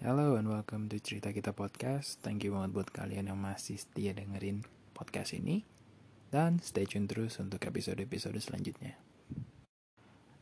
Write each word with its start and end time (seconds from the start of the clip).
Hello 0.00 0.40
and 0.40 0.48
welcome 0.48 0.88
to 0.88 0.96
Cerita 0.96 1.28
Kita 1.28 1.52
Podcast. 1.52 2.24
Thank 2.24 2.48
you 2.48 2.56
banget 2.56 2.72
buat 2.72 2.88
kalian 2.88 3.28
yang 3.28 3.36
masih 3.36 3.76
setia 3.76 4.16
dengerin 4.16 4.64
podcast 4.96 5.36
ini. 5.36 5.68
Dan 6.32 6.56
stay 6.64 6.88
tune 6.88 7.04
terus 7.04 7.36
untuk 7.36 7.60
episode-episode 7.60 8.40
selanjutnya. 8.40 8.96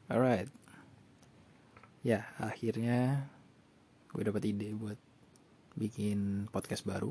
Alright. 0.07 0.47
Ya, 2.07 2.31
akhirnya 2.39 3.27
gue 4.15 4.23
dapat 4.23 4.47
ide 4.47 4.79
buat 4.79 4.95
bikin 5.75 6.47
podcast 6.55 6.87
baru. 6.87 7.11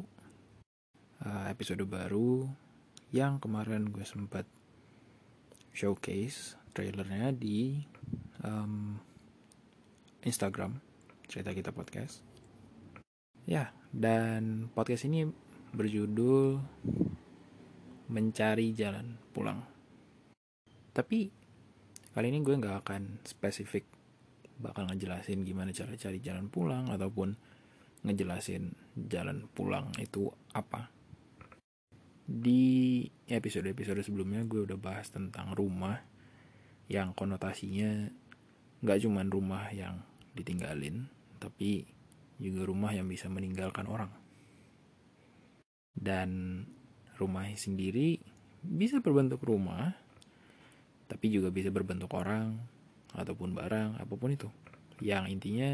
Uh, 1.20 1.52
episode 1.52 1.84
baru 1.84 2.48
yang 3.11 3.43
kemarin 3.43 3.91
gue 3.91 4.07
sempat 4.07 4.48
showcase 5.75 6.55
trailernya 6.71 7.36
di 7.36 7.84
um, 8.39 8.95
Instagram 10.23 10.79
cerita 11.27 11.52
kita 11.52 11.75
podcast 11.75 12.36
Ya, 13.48 13.71
dan 13.95 14.67
podcast 14.76 15.08
ini 15.08 15.23
berjudul 15.71 16.59
Mencari 18.12 18.76
Jalan 18.76 19.16
Pulang. 19.31 19.63
Tapi 20.91 21.31
kali 22.12 22.27
ini 22.27 22.44
gue 22.44 22.59
nggak 22.59 22.84
akan 22.84 23.23
spesifik 23.23 23.88
bakal 24.59 24.91
ngejelasin 24.91 25.48
gimana 25.48 25.71
cara 25.71 25.95
cari 25.95 26.20
jalan 26.20 26.52
pulang 26.52 26.91
ataupun 26.91 27.40
ngejelasin 28.04 28.76
jalan 28.99 29.48
pulang 29.55 29.95
itu 29.95 30.27
apa. 30.52 30.91
Di 32.27 33.07
episode-episode 33.32 34.04
sebelumnya 34.04 34.43
gue 34.43 34.68
udah 34.68 34.76
bahas 34.76 35.07
tentang 35.07 35.55
rumah 35.55 36.04
yang 36.91 37.16
konotasinya 37.16 38.12
nggak 38.84 39.07
cuman 39.07 39.32
rumah 39.32 39.71
yang 39.71 40.04
ditinggalin, 40.35 41.07
tapi 41.40 41.95
juga 42.38 42.66
rumah 42.66 42.94
yang 42.94 43.09
bisa 43.09 43.27
meninggalkan 43.27 43.86
orang. 43.90 44.14
Dan 45.98 46.62
rumah 47.18 47.49
sendiri 47.57 48.21
bisa 48.62 49.02
berbentuk 49.02 49.41
rumah, 49.41 49.98
tapi 51.10 51.34
juga 51.34 51.49
bisa 51.49 51.74
berbentuk 51.74 52.13
orang 52.13 52.62
ataupun 53.18 53.57
barang, 53.57 53.98
apa 53.98 54.13
pun 54.13 54.29
itu. 54.34 54.49
Yang 55.02 55.24
intinya 55.34 55.70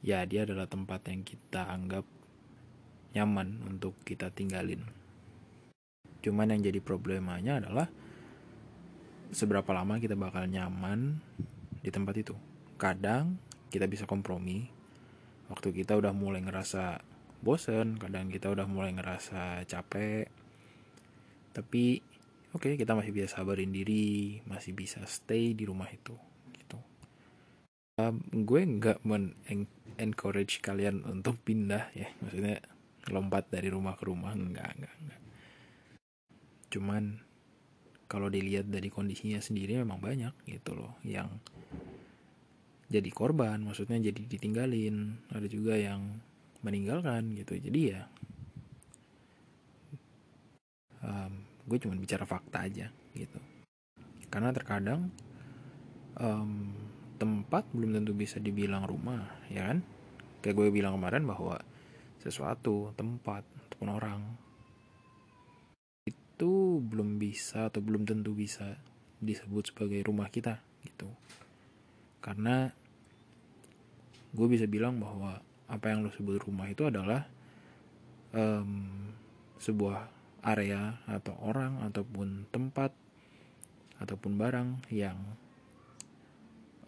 ya 0.00 0.24
dia 0.24 0.44
adalah 0.48 0.68
tempat 0.68 1.08
yang 1.08 1.24
kita 1.24 1.68
anggap 1.68 2.04
nyaman 3.16 3.64
untuk 3.68 3.96
kita 4.04 4.32
tinggalin. 4.32 4.84
Cuman 6.20 6.52
yang 6.52 6.60
jadi 6.60 6.80
problemanya 6.84 7.64
adalah 7.64 7.88
seberapa 9.32 9.70
lama 9.72 9.96
kita 9.96 10.18
bakal 10.18 10.44
nyaman 10.44 11.16
di 11.80 11.88
tempat 11.88 12.14
itu. 12.20 12.36
Kadang 12.76 13.40
kita 13.72 13.88
bisa 13.88 14.04
kompromi, 14.04 14.68
waktu 15.50 15.74
kita 15.74 15.98
udah 15.98 16.14
mulai 16.14 16.40
ngerasa 16.40 17.02
bosen 17.42 17.98
kadang 17.98 18.30
kita 18.30 18.48
udah 18.48 18.64
mulai 18.70 18.94
ngerasa 18.94 19.66
capek. 19.66 20.30
Tapi 21.50 21.98
oke 22.54 22.62
okay, 22.62 22.72
kita 22.78 22.94
masih 22.94 23.10
bisa 23.10 23.28
sabarin 23.28 23.74
diri 23.74 24.38
masih 24.46 24.72
bisa 24.72 25.02
stay 25.04 25.52
di 25.52 25.66
rumah 25.66 25.90
itu 25.90 26.14
gitu. 26.54 26.78
Um, 28.00 28.22
gue 28.46 28.60
nggak 28.64 29.04
men 29.04 29.36
encourage 30.00 30.64
kalian 30.64 31.04
untuk 31.04 31.36
pindah 31.44 31.92
ya 31.92 32.08
maksudnya 32.24 32.64
lompat 33.12 33.52
dari 33.52 33.68
rumah 33.68 33.96
ke 34.00 34.08
rumah 34.08 34.32
enggak 34.32 34.72
enggak 34.76 34.94
enggak 34.96 35.20
cuman 36.70 37.04
kalau 38.10 38.26
dilihat 38.26 38.66
dari 38.66 38.90
kondisinya 38.90 39.38
sendiri 39.38 39.78
memang 39.78 40.00
banyak 40.02 40.34
gitu 40.48 40.74
loh 40.74 40.98
yang 41.06 41.28
jadi 42.90 43.10
korban 43.14 43.62
maksudnya 43.62 44.02
jadi 44.02 44.26
ditinggalin. 44.26 45.14
Ada 45.30 45.46
juga 45.46 45.78
yang 45.78 46.18
meninggalkan 46.66 47.32
gitu. 47.38 47.54
Jadi 47.56 47.80
ya 47.94 48.02
um, 51.06 51.32
gue 51.70 51.78
cuma 51.78 51.94
bicara 51.94 52.26
fakta 52.26 52.66
aja 52.66 52.90
gitu. 53.14 53.38
Karena 54.26 54.50
terkadang 54.50 55.10
um, 56.18 56.74
tempat 57.16 57.70
belum 57.70 57.94
tentu 57.94 58.12
bisa 58.12 58.42
dibilang 58.42 58.82
rumah 58.90 59.22
ya 59.46 59.70
kan? 59.70 59.86
Kayak 60.42 60.56
gue 60.58 60.68
bilang 60.74 60.98
kemarin 60.98 61.24
bahwa 61.30 61.62
sesuatu 62.20 62.92
tempat 62.98 63.46
ataupun 63.70 63.88
orang 63.96 64.20
itu 66.04 66.80
belum 66.82 67.22
bisa 67.22 67.70
atau 67.70 67.84
belum 67.84 68.02
tentu 68.02 68.34
bisa 68.34 68.80
disebut 69.20 69.70
sebagai 69.70 70.00
rumah 70.04 70.32
kita 70.32 70.58
gitu. 70.82 71.06
Karena 72.24 72.72
gue 74.30 74.46
bisa 74.46 74.66
bilang 74.70 75.02
bahwa 75.02 75.42
apa 75.70 75.86
yang 75.90 76.02
lo 76.02 76.10
sebut 76.10 76.42
rumah 76.42 76.66
itu 76.70 76.86
adalah 76.86 77.26
um, 78.34 78.90
sebuah 79.58 80.10
area 80.42 80.98
atau 81.06 81.36
orang 81.44 81.84
ataupun 81.84 82.48
tempat 82.50 82.90
ataupun 84.00 84.40
barang 84.40 84.68
yang 84.88 85.18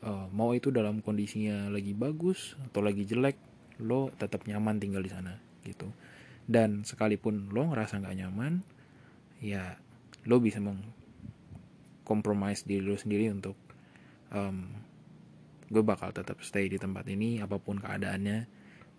uh, 0.03 0.27
mau 0.33 0.57
itu 0.57 0.73
dalam 0.73 1.05
kondisinya 1.05 1.69
lagi 1.69 1.93
bagus 1.93 2.57
atau 2.71 2.81
lagi 2.81 3.05
jelek 3.05 3.37
lo 3.85 4.09
tetap 4.17 4.49
nyaman 4.49 4.81
tinggal 4.81 5.05
di 5.05 5.13
sana 5.13 5.37
gitu. 5.63 5.93
Dan 6.43 6.83
sekalipun 6.83 7.55
lo 7.55 7.71
ngerasa 7.71 8.03
nggak 8.03 8.19
nyaman 8.19 8.67
ya 9.43 9.79
lo 10.27 10.39
bisa 10.39 10.63
mengkompromis 10.63 12.67
diri 12.67 12.83
lo 12.83 12.97
sendiri 12.97 13.31
untuk 13.31 13.55
um, 14.33 14.67
gue 15.73 15.81
bakal 15.81 16.13
tetap 16.13 16.37
stay 16.45 16.69
di 16.69 16.77
tempat 16.77 17.09
ini 17.09 17.41
apa 17.41 17.57
pun 17.57 17.81
keadaannya. 17.81 18.45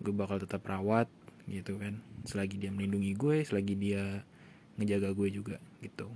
Gue 0.02 0.10
bakal 0.10 0.42
tetap 0.42 0.66
rawat 0.66 1.06
gitu 1.46 1.78
kan. 1.78 2.02
Selagi 2.26 2.58
dia 2.58 2.74
melindungi 2.74 3.14
gue 3.14 3.46
selagi 3.46 3.78
dia 3.78 4.26
ngejaga 4.74 5.14
gue 5.14 5.28
juga 5.30 5.56
gitu. 5.78 6.10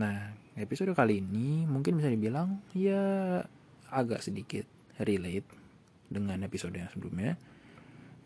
Nah 0.00 0.32
episode 0.56 0.96
kali 0.96 1.20
ini 1.20 1.68
mungkin 1.68 2.00
bisa 2.00 2.08
dibilang 2.08 2.64
ya 2.72 3.44
agak 3.92 4.24
sedikit 4.24 4.64
relate 4.96 5.46
dengan 6.08 6.40
episode 6.48 6.72
yang 6.72 6.88
sebelumnya. 6.88 7.36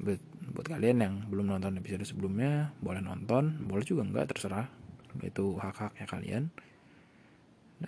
Buat, 0.01 0.23
buat 0.55 0.67
kalian 0.71 0.97
yang 1.03 1.15
belum 1.29 1.51
nonton 1.51 1.77
episode 1.83 2.07
sebelumnya 2.07 2.73
boleh 2.79 3.03
nonton 3.03 3.67
boleh 3.67 3.83
juga 3.83 4.07
enggak 4.07 4.31
terserah. 4.31 4.71
Itu 5.19 5.59
hak 5.59 5.75
haknya 5.75 6.07
kalian. 6.07 6.45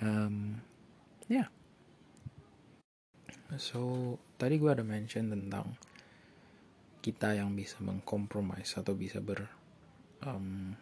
Um, 0.02 0.58
ya. 1.30 1.46
yeah 1.46 1.61
So, 3.60 4.16
tadi 4.40 4.56
gue 4.56 4.72
ada 4.72 4.80
mention 4.80 5.28
tentang 5.28 5.76
kita 7.04 7.36
yang 7.36 7.52
bisa 7.52 7.76
mengkompromis 7.84 8.72
atau 8.78 8.96
bisa 8.96 9.20
ber 9.20 9.44
um, 10.24 10.72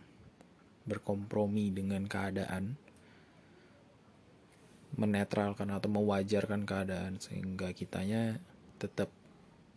berkompromi 0.86 1.74
dengan 1.74 2.06
keadaan, 2.06 2.78
menetralkan 4.94 5.72
atau 5.74 5.90
mewajarkan 5.90 6.62
keadaan 6.62 7.18
sehingga 7.18 7.74
kitanya 7.74 8.38
tetap 8.78 9.10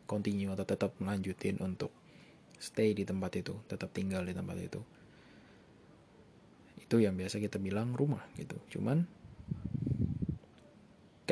continue 0.05 0.53
atau 0.53 0.65
tetap 0.67 0.93
melanjutin 1.01 1.57
untuk 1.65 1.89
stay 2.61 2.93
di 2.93 3.09
tempat 3.09 3.41
itu, 3.41 3.57
tetap 3.65 3.89
tinggal 3.89 4.21
di 4.21 4.37
tempat 4.37 4.57
itu. 4.61 4.81
Itu 6.77 7.01
yang 7.01 7.17
biasa 7.17 7.41
kita 7.41 7.57
bilang 7.57 7.97
rumah 7.97 8.21
gitu. 8.37 8.59
Cuman 8.69 9.22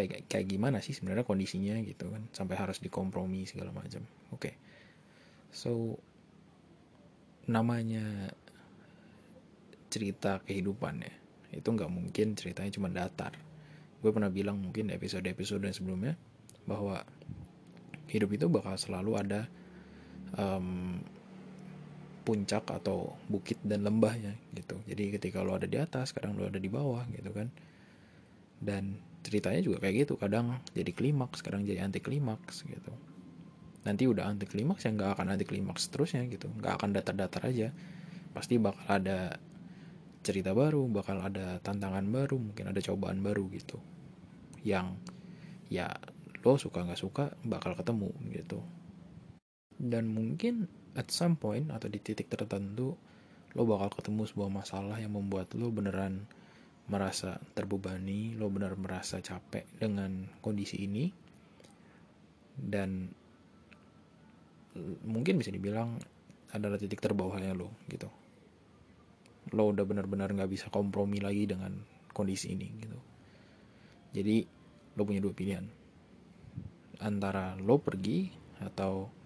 kayak 0.07 0.25
kayak 0.31 0.47
gimana 0.49 0.79
sih 0.79 0.95
sebenarnya 0.95 1.27
kondisinya 1.27 1.75
gitu 1.83 2.09
kan 2.09 2.25
sampai 2.31 2.55
harus 2.57 2.79
dikompromi 2.79 3.45
segala 3.45 3.69
macam. 3.75 4.05
Oke. 4.33 4.49
Okay. 4.49 4.53
so 5.51 5.99
namanya 7.51 8.31
cerita 9.91 10.39
kehidupan 10.47 11.03
ya 11.03 11.13
itu 11.51 11.67
nggak 11.67 11.91
mungkin 11.91 12.33
ceritanya 12.39 12.71
cuma 12.71 12.87
datar. 12.87 13.35
Gue 13.99 14.09
pernah 14.15 14.31
bilang 14.31 14.57
mungkin 14.57 14.89
episode-episode 14.89 15.67
sebelumnya 15.75 16.15
bahwa 16.63 17.03
hidup 18.07 18.31
itu 18.31 18.47
bakal 18.47 18.79
selalu 18.79 19.11
ada 19.19 19.41
um, 20.39 20.99
puncak 22.23 22.63
atau 22.69 23.17
bukit 23.27 23.59
dan 23.65 23.83
lembahnya 23.83 24.37
gitu. 24.55 24.79
Jadi 24.87 25.19
ketika 25.19 25.43
lo 25.43 25.57
ada 25.57 25.67
di 25.67 25.75
atas 25.75 26.15
kadang 26.15 26.37
lo 26.39 26.47
ada 26.47 26.61
di 26.61 26.71
bawah 26.71 27.03
gitu 27.11 27.33
kan. 27.33 27.51
Dan 28.61 28.95
ceritanya 29.21 29.61
juga 29.61 29.77
kayak 29.81 30.05
gitu. 30.05 30.13
Kadang 30.17 30.61
jadi 30.73 30.91
klimaks 30.91 31.45
kadang 31.45 31.65
jadi 31.65 31.85
anti 31.85 32.01
klimaks 32.01 32.65
gitu. 32.65 32.93
Nanti 33.81 34.05
udah 34.05 34.29
anti 34.29 34.45
klimaks 34.45 34.85
ya 34.85 34.93
nggak 34.93 35.17
akan 35.17 35.33
anti 35.33 35.45
klimaks 35.45 35.89
terusnya 35.89 36.25
gitu. 36.29 36.49
Nggak 36.49 36.81
akan 36.81 36.89
datar-datar 36.93 37.41
aja. 37.49 37.69
Pasti 38.33 38.57
bakal 38.61 38.85
ada 38.87 39.37
cerita 40.21 40.53
baru 40.53 40.85
bakal 40.85 41.17
ada 41.17 41.57
tantangan 41.65 42.05
baru 42.05 42.37
mungkin 42.37 42.69
ada 42.69 42.77
cobaan 42.81 43.25
baru 43.25 43.49
gitu. 43.53 43.81
Yang 44.61 45.01
ya 45.71 45.89
lo 46.41 46.57
suka 46.57 46.85
nggak 46.85 47.01
suka 47.01 47.33
bakal 47.45 47.73
ketemu 47.73 48.13
gitu. 48.33 48.61
Dan 49.81 50.13
mungkin 50.13 50.69
at 50.93 51.09
some 51.09 51.39
point 51.39 51.73
atau 51.73 51.89
di 51.89 51.97
titik 51.97 52.29
tertentu 52.29 52.93
lo 53.51 53.63
bakal 53.67 53.91
ketemu 53.91 54.29
sebuah 54.29 54.51
masalah 54.51 54.97
yang 55.01 55.17
membuat 55.17 55.51
lo 55.57 55.73
beneran 55.73 56.29
merasa 56.91 57.39
terbebani, 57.55 58.35
lo 58.35 58.51
benar 58.51 58.75
merasa 58.75 59.23
capek 59.23 59.63
dengan 59.79 60.27
kondisi 60.43 60.83
ini, 60.83 61.07
dan 62.59 63.07
mungkin 65.07 65.39
bisa 65.39 65.55
dibilang 65.55 65.95
adalah 66.51 66.75
titik 66.75 66.99
terbawahnya 66.99 67.55
lo 67.55 67.71
gitu. 67.87 68.11
Lo 69.55 69.71
udah 69.71 69.87
benar-benar 69.87 70.35
nggak 70.35 70.51
bisa 70.51 70.67
kompromi 70.67 71.23
lagi 71.23 71.47
dengan 71.47 71.79
kondisi 72.11 72.51
ini 72.51 72.67
gitu. 72.75 72.99
Jadi 74.11 74.43
lo 74.99 75.01
punya 75.07 75.23
dua 75.23 75.31
pilihan. 75.31 75.65
Antara 76.99 77.55
lo 77.55 77.79
pergi 77.79 78.27
atau 78.59 79.20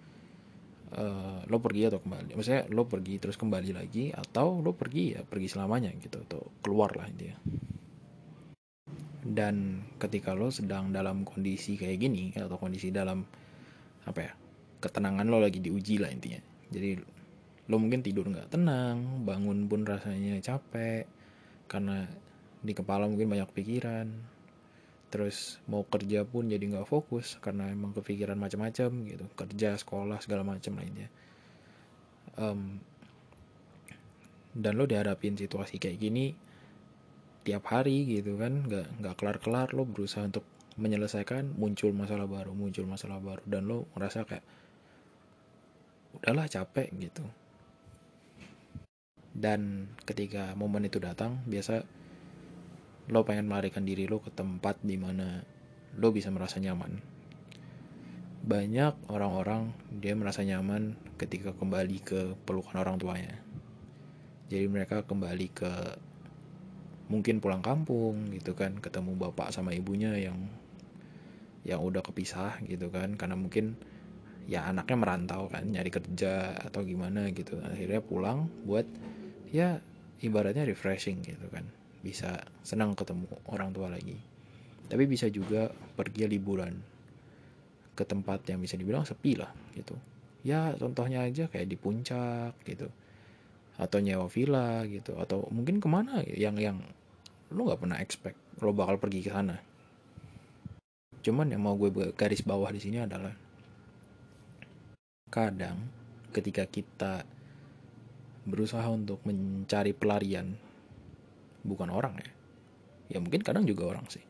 uh, 0.94 1.42
lo 1.48 1.58
pergi 1.58 1.90
atau 1.90 1.98
kembali. 1.98 2.38
Maksudnya 2.38 2.62
lo 2.70 2.86
pergi 2.86 3.18
terus 3.18 3.34
kembali 3.34 3.70
lagi 3.74 4.14
atau 4.14 4.62
lo 4.62 4.76
pergi 4.76 5.18
ya 5.18 5.20
pergi 5.26 5.48
selamanya 5.50 5.90
gitu 5.98 6.22
atau 6.22 6.42
keluar 6.62 6.94
lah 6.94 7.10
intinya. 7.10 7.38
Dan 9.26 9.82
ketika 9.98 10.38
lo 10.38 10.54
sedang 10.54 10.94
dalam 10.94 11.26
kondisi 11.26 11.74
kayak 11.74 11.98
gini 11.98 12.30
atau 12.38 12.54
kondisi 12.54 12.94
dalam 12.94 13.26
apa 14.06 14.20
ya 14.22 14.32
ketenangan 14.78 15.26
lo 15.26 15.42
lagi 15.42 15.58
diuji 15.58 15.98
lah 15.98 16.12
intinya. 16.14 16.38
Jadi 16.70 16.94
lo 17.66 17.76
mungkin 17.82 18.06
tidur 18.06 18.30
nggak 18.30 18.54
tenang 18.54 19.26
bangun 19.26 19.66
pun 19.66 19.82
rasanya 19.82 20.38
capek 20.38 21.10
karena 21.66 22.06
di 22.62 22.72
kepala 22.74 23.10
mungkin 23.10 23.26
banyak 23.26 23.50
pikiran 23.50 24.06
terus 25.06 25.62
mau 25.70 25.86
kerja 25.86 26.26
pun 26.26 26.50
jadi 26.50 26.60
nggak 26.60 26.90
fokus 26.90 27.38
karena 27.38 27.70
emang 27.70 27.94
kepikiran 27.94 28.36
macam-macam 28.36 28.90
gitu. 29.06 29.24
Kerja 29.38 29.78
sekolah 29.78 30.18
segala 30.20 30.42
macam 30.42 30.78
lainnya. 30.78 31.08
Um, 32.36 32.82
dan 34.56 34.80
lo 34.80 34.88
dihadapin 34.88 35.36
situasi 35.36 35.76
kayak 35.76 36.00
gini 36.00 36.32
tiap 37.44 37.68
hari 37.68 38.08
gitu 38.08 38.40
kan 38.40 38.66
nggak 38.66 39.04
nggak 39.04 39.14
kelar 39.20 39.38
kelar 39.38 39.68
lo 39.76 39.86
berusaha 39.86 40.24
untuk 40.24 40.42
menyelesaikan 40.80 41.56
muncul 41.56 41.92
masalah 41.92 42.28
baru 42.28 42.52
muncul 42.52 42.84
masalah 42.88 43.20
baru 43.20 43.40
dan 43.48 43.68
lo 43.68 43.88
ngerasa 43.96 44.24
kayak 44.28 44.44
udahlah 46.16 46.48
capek 46.48 46.88
gitu. 46.96 47.24
Dan 49.36 49.92
ketika 50.08 50.56
momen 50.56 50.88
itu 50.88 50.96
datang 50.96 51.44
biasa 51.44 51.84
lo 53.06 53.22
pengen 53.22 53.46
melarikan 53.46 53.86
diri 53.86 54.10
lo 54.10 54.18
ke 54.18 54.34
tempat 54.34 54.82
di 54.82 54.98
mana 54.98 55.42
lo 55.96 56.08
bisa 56.10 56.30
merasa 56.34 56.58
nyaman. 56.58 56.98
Banyak 58.46 59.10
orang-orang 59.10 59.74
dia 59.98 60.14
merasa 60.14 60.42
nyaman 60.42 60.94
ketika 61.18 61.54
kembali 61.54 61.98
ke 62.02 62.20
pelukan 62.46 62.78
orang 62.82 62.98
tuanya. 62.98 63.34
Jadi 64.46 64.66
mereka 64.70 65.02
kembali 65.02 65.46
ke 65.50 65.72
mungkin 67.06 67.38
pulang 67.38 67.62
kampung 67.62 68.30
gitu 68.34 68.58
kan 68.58 68.78
ketemu 68.82 69.14
bapak 69.14 69.54
sama 69.54 69.70
ibunya 69.74 70.14
yang 70.18 70.50
yang 71.66 71.82
udah 71.82 72.02
kepisah 72.02 72.62
gitu 72.66 72.90
kan. 72.90 73.14
Karena 73.18 73.34
mungkin 73.34 73.78
ya 74.46 74.66
anaknya 74.66 74.98
merantau 74.98 75.50
kan 75.50 75.66
nyari 75.66 75.90
kerja 75.90 76.54
atau 76.70 76.86
gimana 76.86 77.30
gitu. 77.34 77.58
Akhirnya 77.62 78.02
pulang 78.02 78.46
buat 78.62 78.86
ya 79.50 79.82
ibaratnya 80.22 80.66
refreshing 80.66 81.22
gitu 81.22 81.50
kan 81.50 81.66
bisa 82.06 82.46
senang 82.62 82.94
ketemu 82.94 83.26
orang 83.50 83.74
tua 83.74 83.90
lagi. 83.90 84.14
Tapi 84.86 85.10
bisa 85.10 85.26
juga 85.26 85.74
pergi 85.98 86.30
liburan 86.30 86.78
ke 87.98 88.06
tempat 88.06 88.46
yang 88.46 88.62
bisa 88.62 88.78
dibilang 88.78 89.02
sepi 89.02 89.34
lah 89.34 89.50
gitu. 89.74 89.98
Ya 90.46 90.70
contohnya 90.78 91.26
aja 91.26 91.50
kayak 91.50 91.66
di 91.66 91.74
puncak 91.74 92.54
gitu. 92.62 92.86
Atau 93.74 93.98
nyewa 93.98 94.30
villa 94.30 94.86
gitu. 94.86 95.18
Atau 95.18 95.50
mungkin 95.50 95.82
ke 95.82 95.88
mana 95.90 96.22
yang 96.22 96.54
yang 96.54 96.78
lo 97.50 97.66
nggak 97.66 97.82
pernah 97.82 97.98
expect 97.98 98.38
lo 98.62 98.70
bakal 98.70 99.02
pergi 99.02 99.26
ke 99.26 99.30
sana. 99.34 99.58
Cuman 101.26 101.50
yang 101.50 101.66
mau 101.66 101.74
gue 101.74 101.90
garis 102.14 102.46
bawah 102.46 102.70
di 102.70 102.78
sini 102.78 103.02
adalah 103.02 103.34
kadang 105.26 105.90
ketika 106.30 106.62
kita 106.70 107.26
berusaha 108.46 108.86
untuk 108.86 109.18
mencari 109.26 109.90
pelarian 109.90 110.54
bukan 111.66 111.90
orang 111.90 112.14
ya. 112.22 112.30
Ya 113.10 113.18
mungkin 113.18 113.42
kadang 113.42 113.66
juga 113.66 113.90
orang 113.90 114.06
sih. 114.06 114.22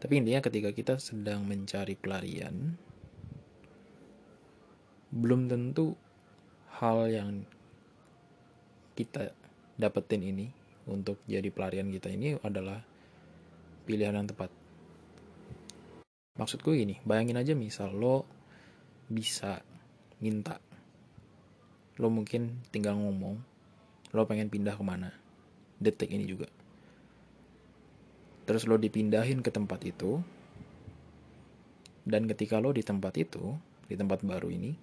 Tapi 0.00 0.20
intinya 0.20 0.44
ketika 0.44 0.72
kita 0.72 0.94
sedang 1.00 1.44
mencari 1.48 1.96
pelarian 1.96 2.76
belum 5.14 5.46
tentu 5.46 5.94
hal 6.80 7.06
yang 7.06 7.46
kita 8.98 9.30
dapetin 9.78 10.26
ini 10.26 10.46
untuk 10.90 11.22
jadi 11.24 11.48
pelarian 11.54 11.88
kita 11.88 12.10
ini 12.10 12.34
adalah 12.42 12.82
pilihan 13.86 14.18
yang 14.18 14.26
tepat. 14.26 14.50
Maksud 16.34 16.66
gue 16.66 16.74
gini 16.82 16.98
bayangin 17.06 17.38
aja 17.38 17.54
misal 17.54 17.94
lo 17.94 18.26
bisa 19.06 19.62
minta 20.18 20.58
lo 22.00 22.10
mungkin 22.10 22.64
tinggal 22.74 22.98
ngomong 22.98 23.38
lo 24.10 24.22
pengen 24.26 24.50
pindah 24.50 24.74
ke 24.74 24.82
mana 24.82 25.14
detik 25.84 26.08
ini 26.08 26.24
juga. 26.24 26.48
Terus 28.48 28.64
lo 28.64 28.80
dipindahin 28.80 29.44
ke 29.44 29.52
tempat 29.52 29.84
itu 29.84 30.20
dan 32.04 32.28
ketika 32.28 32.60
lo 32.60 32.72
di 32.72 32.84
tempat 32.84 33.16
itu 33.16 33.56
di 33.88 33.96
tempat 33.96 34.24
baru 34.24 34.48
ini 34.52 34.76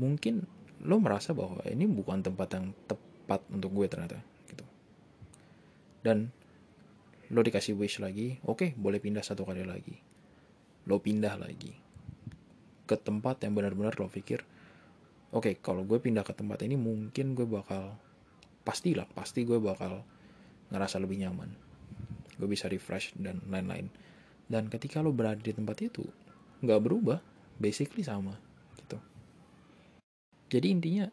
mungkin 0.00 0.44
lo 0.84 1.00
merasa 1.00 1.32
bahwa 1.32 1.64
ini 1.64 1.88
bukan 1.88 2.20
tempat 2.20 2.48
yang 2.56 2.72
tepat 2.88 3.40
untuk 3.52 3.72
gue 3.72 3.86
ternyata 3.88 4.20
gitu. 4.48 4.64
Dan 6.04 6.28
lo 7.32 7.40
dikasih 7.40 7.76
wish 7.76 8.00
lagi 8.00 8.40
oke 8.44 8.60
okay, 8.60 8.70
boleh 8.76 9.00
pindah 9.00 9.24
satu 9.24 9.44
kali 9.44 9.64
lagi. 9.64 9.96
Lo 10.84 11.00
pindah 11.00 11.40
lagi 11.40 11.84
ke 12.84 12.96
tempat 13.00 13.40
yang 13.44 13.56
benar-benar 13.56 13.96
lo 13.96 14.12
pikir 14.12 14.44
oke 15.32 15.50
okay, 15.50 15.54
kalau 15.56 15.82
gue 15.88 15.98
pindah 15.98 16.22
ke 16.22 16.36
tempat 16.36 16.60
ini 16.62 16.76
mungkin 16.76 17.32
gue 17.32 17.48
bakal 17.48 17.96
pastilah 18.64 19.04
pasti 19.12 19.44
gue 19.44 19.60
bakal 19.60 20.02
ngerasa 20.72 20.96
lebih 20.98 21.20
nyaman. 21.20 21.52
Gue 22.40 22.48
bisa 22.50 22.66
refresh 22.66 23.14
dan 23.14 23.44
lain-lain. 23.46 23.92
Dan 24.48 24.72
ketika 24.72 25.04
lo 25.04 25.12
berada 25.12 25.40
di 25.40 25.52
tempat 25.52 25.78
itu 25.84 26.04
nggak 26.64 26.80
berubah 26.80 27.20
basically 27.60 28.00
sama 28.00 28.34
gitu. 28.80 28.96
Jadi 30.48 30.66
intinya 30.72 31.06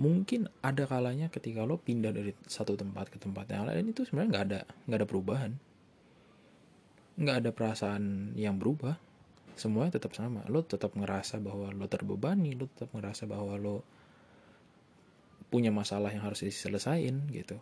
mungkin 0.00 0.48
ada 0.64 0.88
kalanya 0.88 1.28
ketika 1.28 1.62
lo 1.62 1.76
pindah 1.78 2.10
dari 2.10 2.32
satu 2.46 2.74
tempat 2.74 3.12
ke 3.12 3.18
tempat 3.20 3.46
yang 3.52 3.68
lain 3.68 3.92
itu 3.92 4.06
sebenarnya 4.06 4.30
nggak 4.30 4.44
ada 4.50 4.60
nggak 4.86 4.98
ada 4.98 5.08
perubahan. 5.08 5.52
Nggak 7.20 7.36
ada 7.46 7.50
perasaan 7.52 8.34
yang 8.34 8.56
berubah. 8.56 8.96
Semuanya 9.58 10.00
tetap 10.00 10.16
sama. 10.16 10.40
Lo 10.48 10.64
tetap 10.64 10.96
ngerasa 10.96 11.36
bahwa 11.42 11.68
lo 11.68 11.84
terbebani 11.84 12.56
lo 12.56 12.70
tetap 12.70 12.96
ngerasa 12.96 13.28
bahwa 13.28 13.60
lo 13.60 13.84
punya 15.50 15.74
masalah 15.74 16.14
yang 16.14 16.22
harus 16.22 16.46
diselesain 16.46 17.26
gitu. 17.34 17.58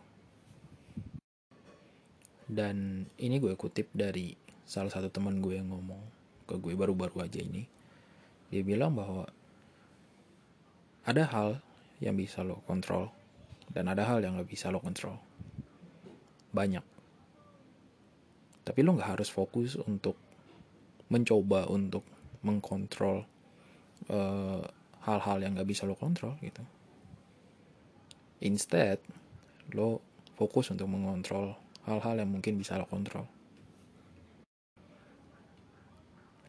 Dan 2.49 3.05
ini 3.17 3.37
gue 3.37 3.53
kutip 3.57 3.89
dari 3.93 4.33
salah 4.65 4.93
satu 4.93 5.09
teman 5.09 5.41
gue 5.41 5.57
yang 5.57 5.73
ngomong 5.73 6.01
ke 6.45 6.57
gue 6.57 6.73
baru-baru 6.77 7.25
aja 7.25 7.41
ini. 7.41 7.65
Dia 8.49 8.61
bilang 8.65 8.93
bahwa 8.97 9.25
ada 11.05 11.25
hal 11.29 11.49
yang 12.01 12.17
bisa 12.17 12.45
lo 12.45 12.61
kontrol 12.65 13.09
dan 13.69 13.89
ada 13.89 14.05
hal 14.05 14.21
yang 14.21 14.37
gak 14.37 14.49
bisa 14.49 14.73
lo 14.73 14.81
kontrol. 14.81 15.17
Banyak. 16.53 16.85
Tapi 18.65 18.79
lo 18.85 18.97
nggak 18.97 19.17
harus 19.17 19.29
fokus 19.29 19.77
untuk 19.77 20.17
mencoba 21.09 21.65
untuk 21.69 22.05
mengkontrol 22.45 23.25
eh, 24.09 24.63
hal-hal 25.05 25.37
yang 25.41 25.57
gak 25.57 25.69
bisa 25.69 25.85
lo 25.85 25.93
kontrol 25.93 26.37
gitu. 26.41 26.61
Instead, 28.39 29.03
lo 29.75 29.99
fokus 30.39 30.71
untuk 30.71 30.87
mengontrol 30.87 31.55
hal-hal 31.83 32.23
yang 32.23 32.31
mungkin 32.31 32.55
bisa 32.55 32.79
lo 32.79 32.87
kontrol. 32.87 33.27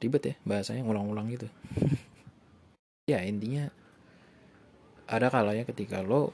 Ribet 0.01 0.23
ya 0.23 0.35
bahasanya 0.47 0.87
ngulang-ulang 0.87 1.27
gitu. 1.35 1.49
ya 3.11 3.21
intinya 3.27 3.69
ada 5.11 5.27
kalanya 5.27 5.67
ketika 5.67 6.01
lo 6.01 6.31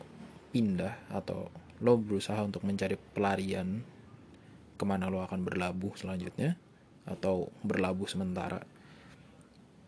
pindah 0.53 1.09
atau 1.09 1.49
lo 1.81 1.97
berusaha 1.97 2.41
untuk 2.45 2.65
mencari 2.69 3.01
pelarian 3.01 3.81
ke 4.77 4.85
mana 4.85 5.09
lo 5.09 5.25
akan 5.25 5.41
berlabuh 5.41 5.97
selanjutnya 5.97 6.57
atau 7.09 7.49
berlabuh 7.65 8.05
sementara 8.05 8.61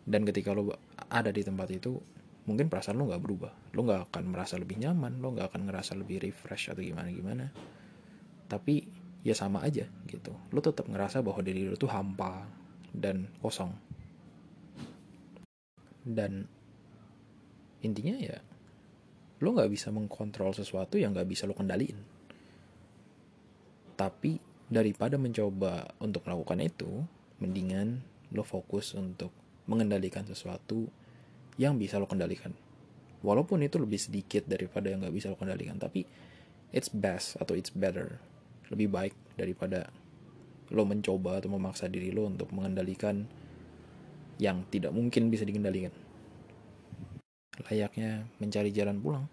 dan 0.08 0.24
ketika 0.24 0.56
lo 0.56 0.72
ada 1.12 1.28
di 1.28 1.44
tempat 1.44 1.68
itu 1.68 2.00
mungkin 2.48 2.72
perasaan 2.72 2.96
lo 2.96 3.12
nggak 3.12 3.20
berubah. 3.20 3.52
Lo 3.76 3.84
nggak 3.84 4.08
akan 4.08 4.24
merasa 4.32 4.56
lebih 4.56 4.80
nyaman 4.80 5.20
lo 5.20 5.36
nggak 5.36 5.52
akan 5.52 5.68
ngerasa 5.68 5.92
lebih 6.00 6.24
refresh 6.24 6.72
atau 6.72 6.80
gimana 6.80 7.12
gimana. 7.12 7.52
Tapi 8.48 8.88
ya 9.20 9.36
sama 9.36 9.60
aja 9.60 9.84
gitu. 10.08 10.32
Lo 10.56 10.64
tetap 10.64 10.88
ngerasa 10.88 11.20
bahwa 11.20 11.44
diri 11.44 11.68
lo 11.68 11.76
tuh 11.76 11.92
hampa 11.92 12.48
dan 12.88 13.28
kosong. 13.44 13.76
Dan 16.08 16.48
intinya 17.84 18.16
ya 18.16 18.40
lo 19.44 19.48
nggak 19.52 19.68
bisa 19.68 19.92
mengkontrol 19.92 20.56
sesuatu 20.56 20.96
yang 20.96 21.12
nggak 21.12 21.28
bisa 21.28 21.44
lo 21.44 21.52
kendaliin. 21.52 22.00
Tapi 23.92 24.40
daripada 24.72 25.20
mencoba 25.20 25.92
untuk 26.00 26.24
melakukan 26.24 26.64
itu 26.64 27.04
mendingan 27.44 28.00
lo 28.32 28.40
fokus 28.40 28.96
untuk 28.96 29.30
mengendalikan 29.68 30.24
sesuatu 30.24 30.88
yang 31.58 31.76
bisa 31.76 31.98
lo 31.98 32.06
kendalikan. 32.06 32.54
Walaupun 33.20 33.66
itu 33.66 33.82
lebih 33.82 33.98
sedikit 33.98 34.46
daripada 34.46 34.88
yang 34.88 35.02
nggak 35.02 35.14
bisa 35.14 35.26
lo 35.28 35.36
kendalikan 35.36 35.76
tapi 35.76 36.06
it's 36.70 36.88
best 36.88 37.34
atau 37.42 37.58
it's 37.58 37.74
better. 37.74 38.22
Lebih 38.70 38.88
baik 38.88 39.14
daripada 39.34 39.90
lo 40.70 40.86
mencoba 40.86 41.42
atau 41.42 41.50
memaksa 41.50 41.90
diri 41.90 42.14
lo 42.14 42.30
untuk 42.30 42.54
mengendalikan 42.54 43.26
yang 44.38 44.62
tidak 44.70 44.94
mungkin 44.94 45.28
bisa 45.28 45.42
dikendalikan. 45.42 45.90
Layaknya 47.66 48.30
mencari 48.38 48.70
jalan 48.70 49.02
pulang 49.02 49.26